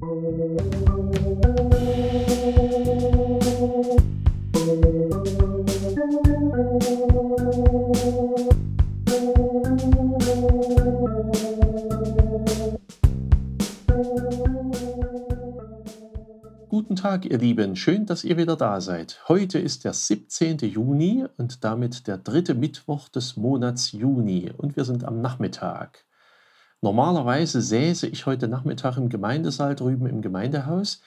[0.00, 0.56] Guten
[16.96, 17.76] Tag, ihr Lieben.
[17.76, 19.20] Schön, dass ihr wieder da seid.
[19.28, 20.58] Heute ist der 17.
[20.58, 26.04] Juni und damit der dritte Mittwoch des Monats Juni und wir sind am Nachmittag.
[26.84, 31.00] Normalerweise säße ich heute Nachmittag im Gemeindesaal drüben im Gemeindehaus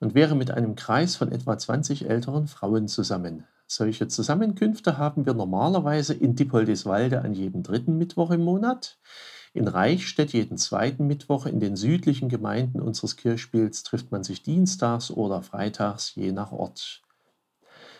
[0.00, 3.44] und wäre mit einem Kreis von etwa 20 älteren Frauen zusammen.
[3.66, 8.96] Solche Zusammenkünfte haben wir normalerweise in Dippoldiswalde an jedem dritten Mittwoch im Monat.
[9.52, 15.10] In Reichstätt jeden zweiten Mittwoch, in den südlichen Gemeinden unseres Kirchspiels trifft man sich dienstags
[15.10, 17.02] oder freitags, je nach Ort.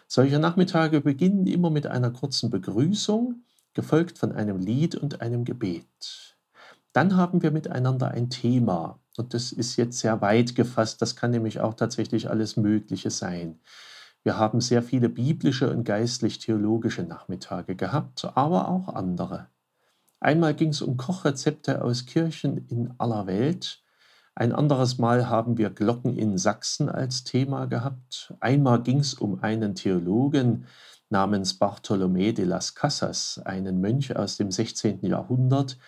[0.06, 3.42] Solche Nachmittage beginnen immer mit einer kurzen Begrüßung,
[3.74, 6.27] gefolgt von einem Lied und einem Gebet.
[6.98, 8.98] Dann haben wir miteinander ein Thema.
[9.16, 11.00] Und das ist jetzt sehr weit gefasst.
[11.00, 13.60] Das kann nämlich auch tatsächlich alles Mögliche sein.
[14.24, 19.46] Wir haben sehr viele biblische und geistlich-theologische Nachmittage gehabt, aber auch andere.
[20.18, 23.80] Einmal ging es um Kochrezepte aus Kirchen in aller Welt.
[24.34, 28.34] Ein anderes Mal haben wir Glocken in Sachsen als Thema gehabt.
[28.40, 30.66] Einmal ging es um einen Theologen
[31.10, 35.06] namens Bartolomé de las Casas, einen Mönch aus dem 16.
[35.06, 35.78] Jahrhundert,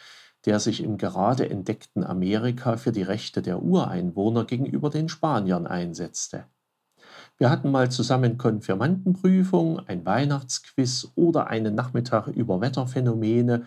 [0.47, 6.45] der sich im gerade entdeckten Amerika für die Rechte der Ureinwohner gegenüber den Spaniern einsetzte.
[7.39, 13.65] Wir hatten mal zusammen Konfirmandenprüfung, ein Weihnachtsquiz oder einen Nachmittag über Wetterphänomene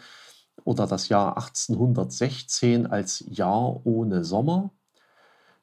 [0.63, 4.71] oder das Jahr 1816 als Jahr ohne Sommer.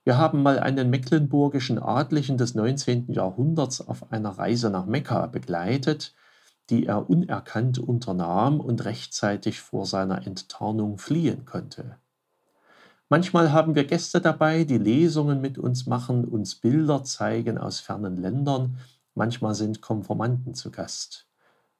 [0.03, 3.13] Wir haben mal einen mecklenburgischen Adligen des 19.
[3.13, 6.15] Jahrhunderts auf einer Reise nach Mekka begleitet,
[6.71, 11.97] die er unerkannt unternahm und rechtzeitig vor seiner Enttarnung fliehen konnte.
[13.09, 18.17] Manchmal haben wir Gäste dabei, die Lesungen mit uns machen, uns Bilder zeigen aus fernen
[18.17, 18.79] Ländern,
[19.17, 21.27] manchmal sind Konformanten zu Gast.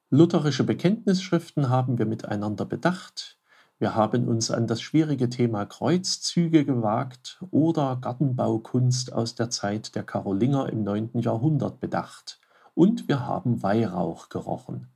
[0.09, 3.39] Lutherische Bekenntnisschriften haben wir miteinander bedacht.
[3.79, 10.03] Wir haben uns an das schwierige Thema Kreuzzüge gewagt oder Gartenbaukunst aus der Zeit der
[10.03, 11.11] Karolinger im 9.
[11.13, 12.41] Jahrhundert bedacht.
[12.73, 14.87] Und wir haben Weihrauch gerochen.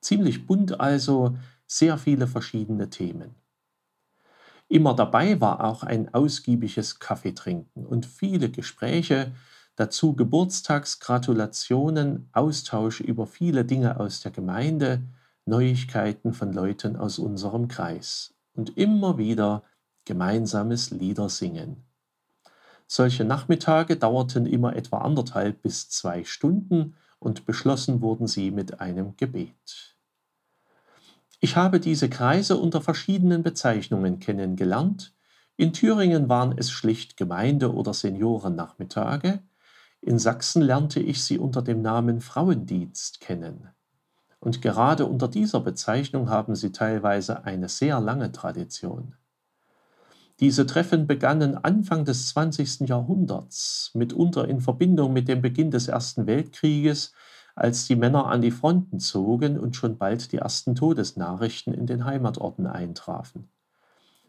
[0.00, 3.34] Ziemlich bunt also, sehr viele verschiedene Themen.
[4.68, 9.32] Immer dabei war auch ein ausgiebiges Kaffeetrinken und viele Gespräche,
[9.78, 15.04] Dazu Geburtstagsgratulationen, Austausch über viele Dinge aus der Gemeinde,
[15.44, 19.62] Neuigkeiten von Leuten aus unserem Kreis und immer wieder
[20.04, 21.84] gemeinsames Liedersingen.
[22.88, 29.16] Solche Nachmittage dauerten immer etwa anderthalb bis zwei Stunden und beschlossen wurden sie mit einem
[29.16, 29.96] Gebet.
[31.40, 35.14] Ich habe diese Kreise unter verschiedenen Bezeichnungen kennengelernt.
[35.56, 39.42] In Thüringen waren es schlicht Gemeinde- oder Seniorennachmittage,
[40.00, 43.68] in Sachsen lernte ich sie unter dem Namen Frauendienst kennen.
[44.40, 49.16] Und gerade unter dieser Bezeichnung haben sie teilweise eine sehr lange Tradition.
[50.40, 52.88] Diese Treffen begannen Anfang des 20.
[52.88, 57.12] Jahrhunderts, mitunter in Verbindung mit dem Beginn des Ersten Weltkrieges,
[57.56, 62.04] als die Männer an die Fronten zogen und schon bald die ersten Todesnachrichten in den
[62.04, 63.48] Heimatorten eintrafen.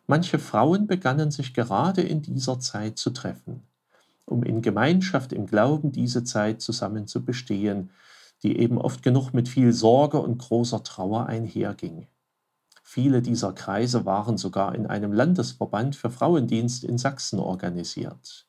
[0.07, 3.63] Manche Frauen begannen sich gerade in dieser Zeit zu treffen
[4.29, 7.89] um in Gemeinschaft im Glauben diese Zeit zusammen zu bestehen,
[8.43, 12.07] die eben oft genug mit viel Sorge und großer Trauer einherging.
[12.91, 18.47] Viele dieser Kreise waren sogar in einem Landesverband für Frauendienst in Sachsen organisiert.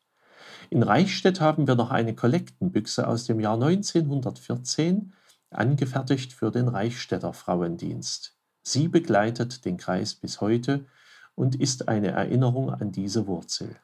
[0.71, 5.13] In Reichstätt haben wir noch eine Kollektenbüchse aus dem Jahr 1914,
[5.51, 8.35] angefertigt für den Reichstätter Frauendienst.
[8.63, 10.87] Sie begleitet den Kreis bis heute
[11.35, 13.77] und ist eine Erinnerung an diese Wurzel.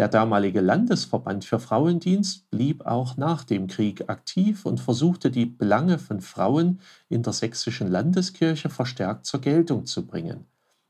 [0.00, 5.98] Der damalige Landesverband für Frauendienst blieb auch nach dem Krieg aktiv und versuchte die Belange
[5.98, 6.80] von Frauen
[7.10, 10.46] in der sächsischen Landeskirche verstärkt zur Geltung zu bringen.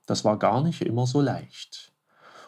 [0.06, 1.90] Das war gar nicht immer so leicht.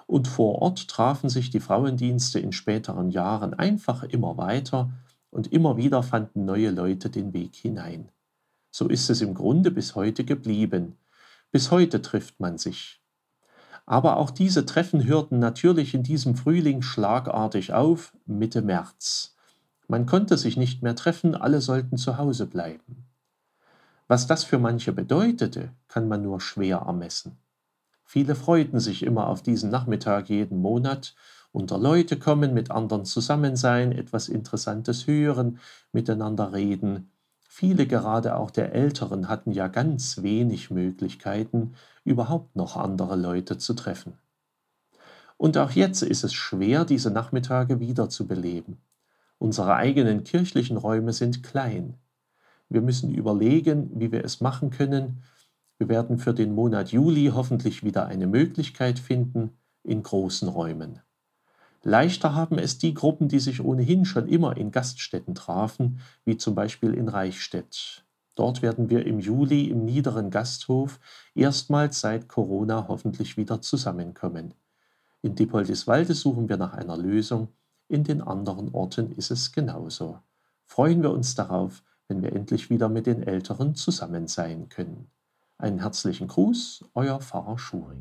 [0.07, 4.93] Und vor Ort trafen sich die Frauendienste in späteren Jahren einfach immer weiter
[5.31, 8.09] und immer wieder fanden neue Leute den Weg hinein.
[8.71, 10.97] So ist es im Grunde bis heute geblieben.
[11.51, 13.02] Bis heute trifft man sich.
[13.87, 19.37] Aber auch diese Treffen hörten natürlich in diesem Frühling schlagartig auf, Mitte März.
[19.89, 23.05] Man konnte sich nicht mehr treffen, alle sollten zu Hause bleiben.
[24.09, 27.39] Was das für manche bedeutete, kann man nur schwer ermessen.
[28.05, 31.15] Viele freuten sich immer auf diesen Nachmittag jeden Monat,
[31.51, 35.59] unter Leute kommen, mit anderen zusammen sein, etwas Interessantes hören,
[35.93, 37.11] miteinander reden,
[37.55, 43.75] Viele gerade auch der Älteren hatten ja ganz wenig Möglichkeiten, überhaupt noch andere Leute zu
[43.75, 44.15] treffen.
[45.37, 48.79] Und auch jetzt ist es schwer, diese Nachmittage wieder zu beleben.
[49.37, 51.99] Unsere eigenen kirchlichen Räume sind klein.
[52.71, 55.23] Wir müssen überlegen, wie wir es machen können.
[55.77, 59.51] Wir werden für den Monat Juli hoffentlich wieder eine Möglichkeit finden
[59.83, 61.01] in großen Räumen.
[61.85, 66.55] Leichter haben es die Gruppen, die sich ohnehin schon immer in Gaststätten trafen, wie zum
[66.55, 68.05] Beispiel in Reichstätt.
[68.37, 71.01] Dort werden wir im Juli im niederen Gasthof
[71.35, 74.55] erstmals seit Corona hoffentlich wieder zusammenkommen.
[75.23, 77.49] In Diepoldiswalde suchen wir nach einer Lösung,
[77.89, 80.19] in den anderen Orten ist es genauso.
[80.65, 85.09] Freuen wir uns darauf, wenn wir endlich wieder mit den Älteren zusammen sein können.
[85.59, 87.99] Einen herzlichen Gruß, euer Pfarrer Schurig.